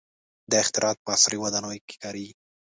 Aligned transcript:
•دا 0.51 0.57
اختراعات 0.63 0.97
په 1.03 1.09
عصري 1.15 1.37
ودانیو 1.39 1.85
کې 1.87 1.95
کارېږي. 2.03 2.33